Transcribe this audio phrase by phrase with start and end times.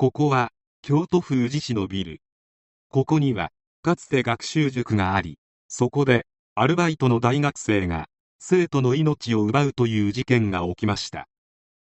[0.00, 2.22] ここは京都府宇治市のビル。
[2.88, 3.50] ここには
[3.82, 5.38] かつて学習塾があり
[5.68, 6.24] そこで
[6.54, 8.06] アルバイトの大学生が
[8.38, 11.28] 生徒の命を奪うという事件が起きました。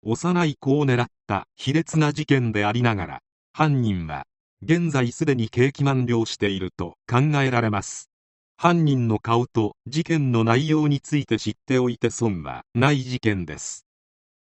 [0.03, 3.19] 幼い子を狙った卑劣な事件でありながら
[3.53, 4.27] 犯人は
[4.61, 8.11] 現在すでに刑期満了していると考えられます。
[8.55, 13.87] 犯人の顔と事件の内容について知っておいて損はない事件です。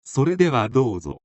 [0.04, 1.22] それではどうぞ。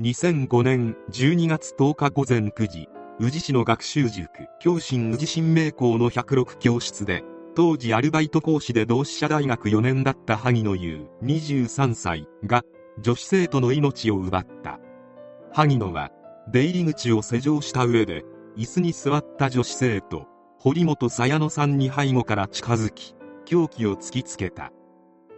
[0.00, 2.88] 2005年12月10日午前9時
[3.18, 4.30] 宇治市の学習塾
[4.60, 7.24] 教心宇治新名校の106教室で
[7.56, 12.62] 当時アルバイト講師で同志社大学4年だった萩野優23歳が
[13.00, 14.78] 女子生徒の命を奪った。
[15.52, 16.12] 萩野は
[16.52, 18.22] 出入り口を施錠した上で
[18.56, 20.26] 椅子に座った女子生徒
[20.60, 24.70] 堀本さやのさんに背後から近づき凶器を突きつけた。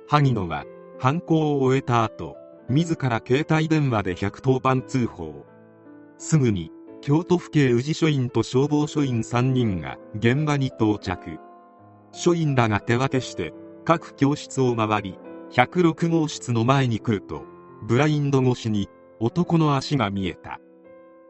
[0.07, 0.67] 萩野は
[0.99, 2.37] 犯行を終えた後
[2.71, 5.45] 自ら携帯電話で110番通報。
[6.19, 11.39] すぐに京都府警宇治署員と消防署員3人が現場に到着。
[12.13, 13.53] 署員らが手分けして
[13.85, 15.19] 各教室を回り
[15.51, 17.43] 106号室の前に来ると
[17.83, 20.61] ブラインド越しに男の足が見えた。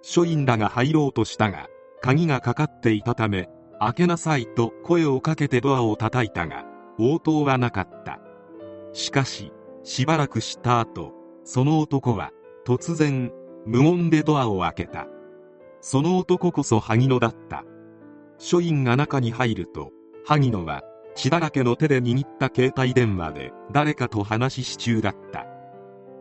[0.03, 1.69] 署員らが入ろうとしたが
[2.03, 6.67] 鍵がかかっていたため開けなさいと声をかけてドアを叩いたが
[6.99, 8.21] 応答はなかった。
[8.93, 11.15] しかししばらくした後
[11.53, 12.31] その男は
[12.65, 13.33] 突然
[13.67, 15.09] 無言でドアを開けた。
[15.81, 17.65] その男こそ萩野だった。
[18.39, 19.91] 署員が中に入ると
[20.25, 20.83] 萩野は
[21.17, 25.45] 血だらけの手で握った携帯電話で誰かと話し中だった。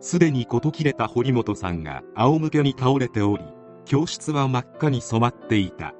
[0.00, 3.44] すでに事切れた堀本さんが仰向けに倒れており
[3.84, 5.94] 教室は真っ赤に染まっていた。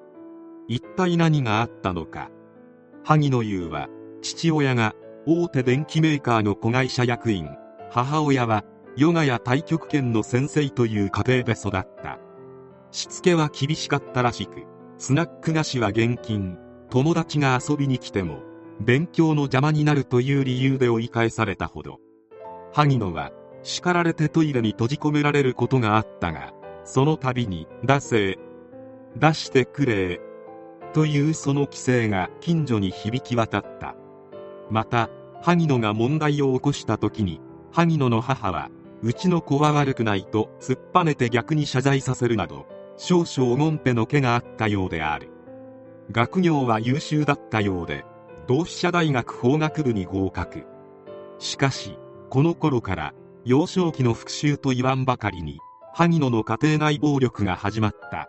[0.67, 2.31] 一体何があったのか。
[3.05, 3.87] 萩野優は
[4.23, 7.49] 父親が大手電機メーカーの子会社役員
[7.93, 8.65] 母親は
[8.97, 12.19] ヨガや太極拳の先生という家庭で育った。
[12.91, 14.65] しつけは厳しかったらしく
[14.99, 16.59] スナック菓子は現金
[16.91, 18.43] 友達が遊びに来ても
[18.81, 22.01] 勉強の邪魔になるという理由で追い返されたほど。
[22.73, 23.31] 萩野は
[23.63, 26.53] 叱られてトイレに閉じ込められることがあったが
[26.85, 28.39] その度に「出せ
[29.17, 30.21] 出してくれ」
[30.95, 33.95] というその規制が近所に響き渡った。
[34.71, 35.11] また
[35.43, 37.41] 萩野が問題を起こした時に
[37.73, 38.69] 萩野の母は
[39.03, 42.67] うちの子は悪くないと突っぱねて逆に謝罪させるなど
[42.99, 45.31] 少々おもんぺの毛があったようである。
[46.13, 48.05] 学業は優秀だったようで
[48.47, 50.65] 同志社大学法学部に合格。
[51.39, 51.97] しかし
[52.29, 55.61] この頃から幼少期の復讐と言わんばかりに
[55.95, 58.29] 萩野の家庭内暴力が始まった。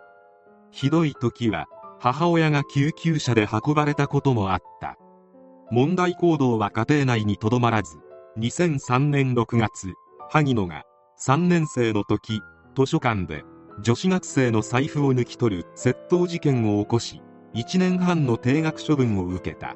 [0.72, 1.68] ひどい時は
[2.00, 4.98] 母親が救急車で運ばれたこともあった。
[5.70, 7.98] 問題行動は家庭内にとどまらず
[8.38, 9.94] 2003年6月
[10.34, 10.86] 萩野が
[11.20, 12.42] 3年生の時
[12.74, 13.44] 図書館で
[13.82, 17.22] 女子学生の財布を抜き取る窃盗事件を起こし
[17.54, 19.76] 1年半の定額処分を受けた。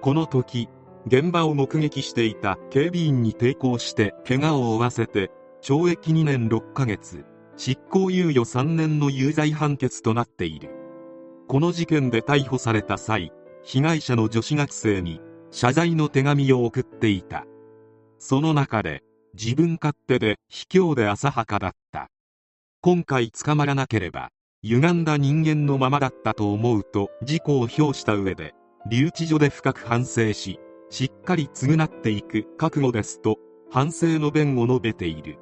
[0.00, 0.68] この時
[1.08, 5.32] 現場を目撃していた警備員に抵抗して怪我を負わせて
[5.62, 7.24] 懲役2年6ヶ月
[7.56, 10.70] 執行猶予3年の有罪判決となっている。
[11.48, 13.32] この事件で逮捕された際
[13.64, 15.20] 被害者の女子学生に
[15.50, 17.46] 謝罪の手紙を送っていた。
[18.18, 19.02] その中で
[19.34, 22.08] 自分勝手で卑怯で浅はかだった。
[22.82, 24.30] 今回捕まらなければ
[24.62, 28.54] 歪んだ人間のままだったと思うと事故を評した上で
[28.90, 30.58] 留置所で深く反省し
[30.90, 33.38] しっかり償っていく覚悟ですと
[33.70, 35.38] 反省の弁を述べている。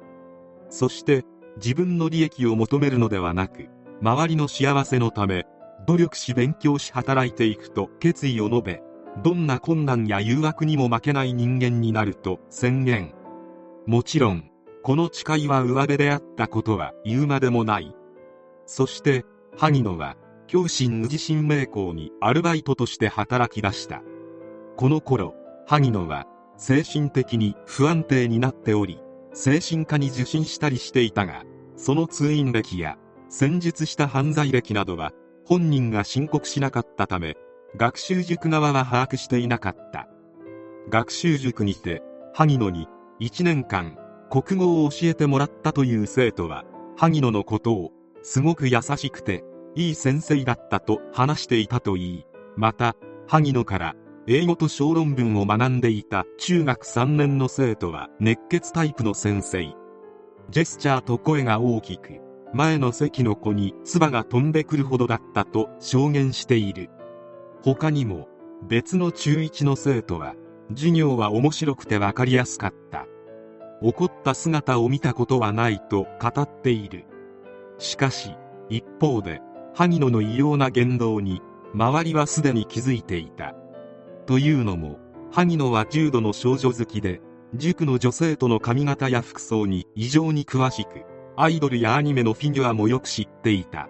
[0.69, 1.25] そして
[1.57, 3.67] 自分の利益を求めるのではなく
[4.01, 5.45] 周りの幸せのため
[5.85, 8.81] 努力し勉強し働いていくと決意を述べ
[9.21, 13.13] どんな困難や誘惑にも負けない人間になると宣言。
[13.87, 14.49] もちろん
[14.83, 17.95] この誓いは上辺であったことは言うまでもない。
[18.65, 19.25] そして
[19.57, 20.15] 萩野は
[20.47, 24.01] 教心宇治新名校にアルバイトとして働き出した。
[24.77, 25.35] この頃
[25.67, 26.25] 萩野は
[26.57, 28.99] 精神的に不安定になっており
[29.33, 31.43] 精神科に受診したりしていたが
[31.75, 32.97] その通院歴や
[33.29, 35.11] 戦術した犯罪歴などは
[35.45, 37.35] 本人が申告しなかったため
[37.77, 40.07] 学習塾側は把握していなかった。
[40.89, 42.01] 学習塾にて
[42.33, 42.87] 萩野に
[43.21, 43.97] 1年間
[44.31, 46.65] 国語を教えてもらったという生徒は
[46.97, 47.91] 萩野のことを
[48.23, 49.43] すごく優しくて
[49.75, 52.25] いい先生だったと話していたといい。
[52.57, 52.95] また
[53.27, 53.95] 萩野から
[54.25, 59.71] 英語と小論文を学んでいた中学3年の生徒は熱血タイプの先生。
[60.49, 62.21] ジェスチャーと声が大きく
[62.55, 66.89] 前の席の子に唾が飛んでくるほどだったと証言している。
[67.61, 68.27] 他にも
[68.67, 70.33] 別の中1の生徒は
[70.69, 73.05] 授業は面白くて分かりやすかった。
[73.81, 77.05] 怒った姿を見たことはないと語っている。
[77.77, 78.35] しかし
[78.69, 79.41] 一方で
[79.73, 81.41] 萩野の異様な言動に
[81.73, 83.55] 周りはすでに気づいていた。
[84.27, 84.99] というのも
[85.31, 87.21] 萩野は重度の少女好きで
[87.55, 91.03] 塾の女性との髪型や服装に異常に詳しく
[91.35, 93.89] アイドルやアニメのフィギュアもよく知っていた。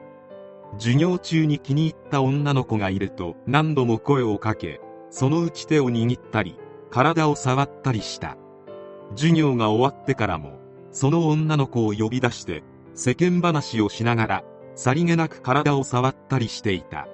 [0.78, 4.80] 授業中に気に入った女の子がいると何度も声をかけ
[5.10, 6.58] そのうち手を握ったり
[6.90, 8.38] 体を触ったりした。
[9.16, 10.60] 授業が終わってからも
[10.92, 12.64] その女の子を呼び出して
[12.94, 14.44] 世間話をしながら
[14.76, 17.08] さりげなく体を触ったりしていた。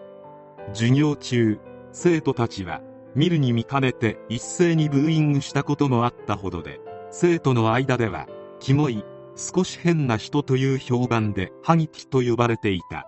[0.74, 1.60] 授業中
[1.92, 2.82] 生徒たちは
[3.16, 6.80] 見るに見かねて一斉にブーイングしたこともあったほどで
[7.10, 8.28] 生徒の間では
[8.60, 9.04] キモい
[9.36, 13.08] 少し変な人という評判でハギキと呼ばれていた。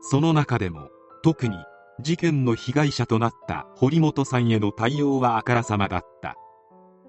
[0.00, 0.88] その中でも
[1.22, 1.56] 特に
[2.00, 6.36] 事件の被害者となった堀本さんへの対応はあからさまだった。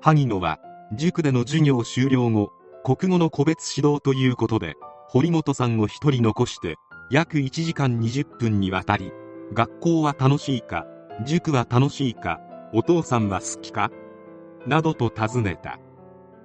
[0.02, 0.60] 萩野は
[0.94, 2.52] 塾での授業終了後
[2.84, 4.76] 国語の個別指導ということで
[5.08, 6.78] 堀本さんを一人残して
[7.12, 9.12] 約1時間20分にわたり
[9.54, 10.86] 学校は楽しいか
[11.26, 12.40] 塾は楽しいか
[12.74, 13.92] お父さんは好きか
[14.66, 15.80] などと尋ねた。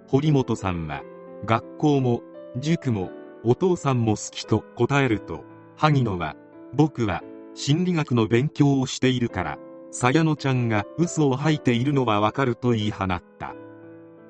[0.09, 1.03] 堀本さんは
[1.45, 2.23] 学校も
[2.59, 3.11] 塾も
[3.43, 5.45] お父さんも好きと答えると
[5.77, 6.37] 萩野は
[6.73, 7.23] 僕は
[7.55, 9.59] 心理学の勉強をしているから
[9.91, 13.55] 鞘野ちゃんが嘘を吐いているのはわかると言い放った。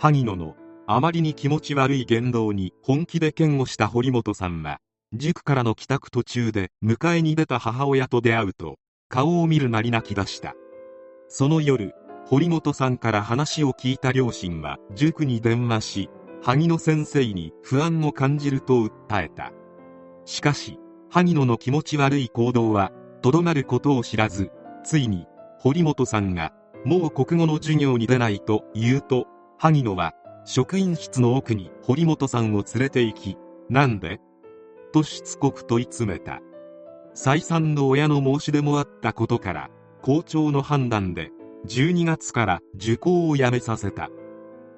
[0.04, 0.54] 萩野の
[0.86, 4.76] あまりに気持ち悪い言動に本気で嫌悪した堀本さんは
[5.14, 8.76] 塾からの帰宅途中で迎えに出た母親と出会うと
[9.08, 10.52] 顔を見るなり泣き出した。
[11.28, 11.94] その夜
[12.26, 16.10] 堀本さんから話を聞いた両親は塾に電話し
[16.42, 19.52] 萩野先生に不安を感じると訴えた。
[20.26, 20.78] しかし
[21.08, 22.92] 萩野の気持ち悪い行動は
[23.22, 24.50] とどまることを知らず
[24.84, 25.24] ついに
[25.60, 26.52] 堀本さんが
[26.84, 29.28] もう国語の授業に出ないと言うと
[29.58, 30.12] 萩野は
[30.44, 33.38] 職員室の奥に堀本さんを連れて行き
[33.70, 34.20] なんで？
[34.92, 36.40] としつこく問い詰めた。
[37.14, 39.70] 再三の親の申し出もあったことから
[40.02, 41.30] 校長の判断で
[41.66, 44.10] 12月から受講をやめさせた。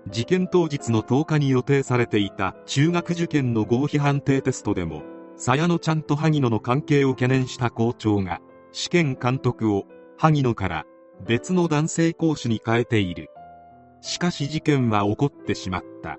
[0.08, 5.02] 事件当日の10日に予定されていた中学受験の合否判定テストでも
[5.36, 8.40] 鞘野ちゃんと萩野の関係を懸念した校長が
[8.70, 9.84] 試験監督を
[10.16, 10.84] 萩野から
[11.26, 13.30] 別の男性講師に変えている。
[14.06, 16.18] しかし事件は起こってしまった。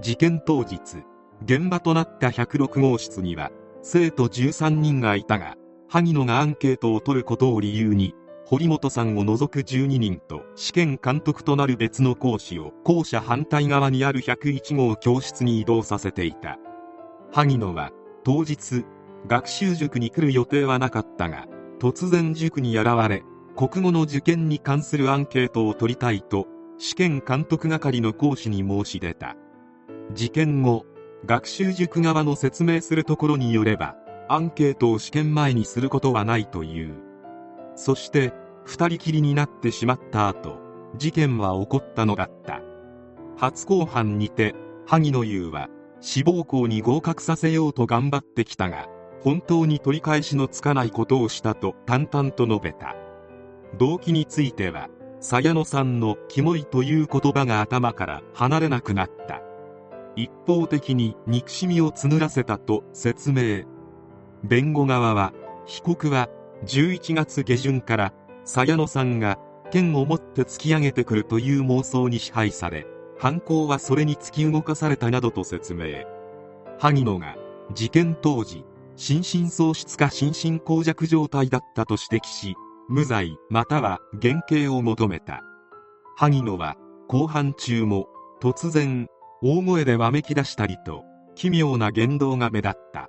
[0.00, 0.78] 事件当日
[1.44, 3.50] 現場となった106号室には
[3.82, 5.56] 生徒13人がいたが
[5.88, 8.14] 萩野がアンケートを取ることを理由に
[8.46, 16.58] 堀本さんを除く12人と試験監督となる別の講師を校舎反対側にある101号教室に移動させていた。
[17.32, 17.90] 萩野は
[18.22, 18.84] 当日
[19.26, 21.48] 学習塾に来る予定はなかったが
[21.80, 23.24] 突然塾に現れ
[23.56, 26.46] 国語の受験に関するアンケートを取りたいと
[26.82, 29.36] 試験監督係の講師に申し出た。
[30.14, 30.86] 事件後
[31.26, 33.96] 学習塾側の説明するところによれば
[34.30, 36.94] アンケートを試験前にすることはないという。
[37.76, 38.32] そして
[38.64, 40.58] 二人きりになってしまった後
[40.96, 42.62] 事件は起こったのだった。
[43.36, 44.54] 初公判にて
[44.86, 45.68] 萩野優は
[46.00, 48.88] 志望校に合格させようと頑張ってきたが
[49.22, 52.96] 本当に取り返しのつかないことをしたと淡々と述べた。
[53.78, 54.88] 動機については
[55.20, 59.42] 鞘野さんのキモいという言葉が頭から離れなくなった。
[60.16, 63.64] 一方的に憎しみを募らせたと説明。
[64.42, 65.32] 弁護側は
[65.66, 66.28] 被告は
[66.64, 68.12] 11月下旬から
[68.44, 69.38] 鞘野さんが
[69.70, 72.86] 剣を持って突き上げてくるという妄想に支配され
[73.18, 76.04] 犯行はそれに突き動かされたなどと説明。
[76.78, 77.36] 萩野が
[77.74, 78.64] 事件当時
[78.96, 82.56] 心神喪失か心神耗弱状態だったと指摘し
[82.90, 85.44] 無罪または減刑を求めた。
[86.16, 86.74] 萩野は
[87.06, 88.08] 公判中も
[88.42, 89.06] 突然
[89.42, 91.04] 大声でわめき出したりと
[91.36, 93.08] 奇妙な言動が目立った。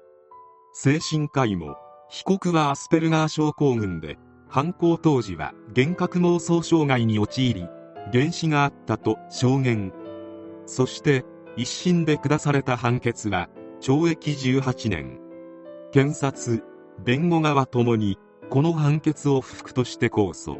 [0.73, 1.77] 精神科医も
[2.09, 7.67] 被告はアスペルガー症候群で犯行当時は幻覚妄想障害に陥り
[8.13, 9.91] 原子があったと証言。
[10.67, 11.25] そして
[11.57, 13.49] 一審で下された判決は
[13.81, 15.19] 懲役18年。
[15.91, 16.63] 検察
[17.03, 18.19] 弁護側ともに
[18.51, 20.59] この判決を不服として控訴。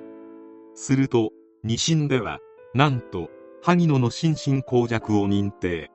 [0.75, 1.31] すると
[1.65, 2.39] 二審では
[2.73, 3.29] なんと
[3.61, 5.91] 萩野の心神耗弱を認定。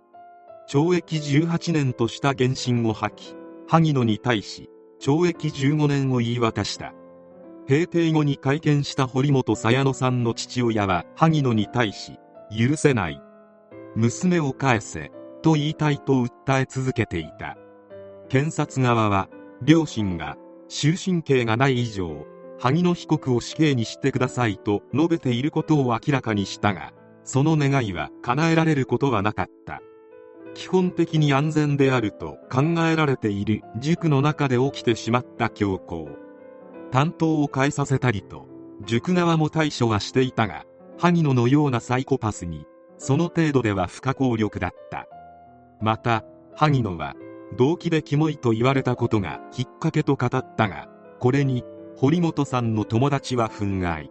[0.71, 3.35] 懲役18年とした原審を破棄。
[3.67, 4.69] 萩野に対し
[5.01, 6.93] 懲役15年を言い渡した。
[7.67, 12.19] 閉廷後に会見した堀本鞘野さんの父親は萩野に対し
[12.51, 13.23] 許せない。
[13.95, 15.11] 娘を返せ
[15.41, 17.57] と言いたいと訴え続けていた。
[18.29, 19.31] 検察側は
[19.63, 20.37] 両親が
[20.69, 22.27] 終身刑がない以上
[22.59, 26.93] 萩野被告を死刑にしてくださいと述べていることを明らかにしたが
[27.27, 29.83] その願いは叶えられることはなかった。
[30.55, 36.09] 基本的に安全であると考えられている塾の中で起きてしまった強行。
[36.91, 38.47] 担当を変えさせたりと
[38.87, 40.65] 塾側も対処はしていたが
[40.99, 42.65] 萩野のようなサイコパスに
[42.97, 45.07] その程度では不可抗力だった。
[45.81, 47.17] また萩野は
[47.57, 50.89] 動機でキモいと言われたことがきっかけと語ったが
[51.21, 51.65] これに
[51.97, 54.11] 堀本さんの友達は憤慨。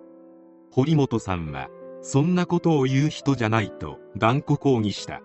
[0.71, 1.69] 堀本さんは
[2.01, 5.21] そんなことを言う人じゃないと断固抗議した。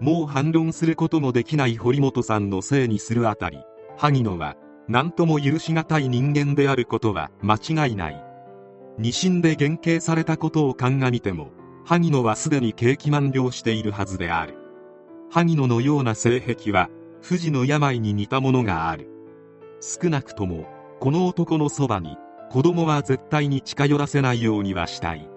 [0.00, 3.58] もう反論することもできない堀本さんのせいにするあたり
[3.98, 4.56] 萩野は
[4.88, 8.24] 何とも許しがたい人間であることは間違いない。
[8.98, 11.50] 二審で減刑されたことを鑑みても
[11.84, 14.54] 萩野はすでに刑期満了しているはずである。
[15.30, 16.88] 萩野のような性癖は
[17.22, 19.08] 不治の病に似たものがある。
[19.80, 20.66] 少なくとも
[20.98, 22.16] この男のそばに
[22.50, 25.29] 子供は絶対に近寄らせないようにはしたい。